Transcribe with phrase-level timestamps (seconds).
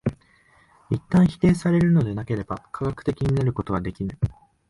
[0.89, 4.17] 一旦否定されるのでなければ科学的になることはできぬ。